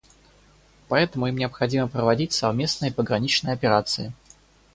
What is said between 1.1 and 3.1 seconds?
им необходимо проводить совместные